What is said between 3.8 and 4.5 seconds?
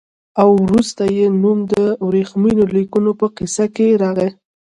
راغی.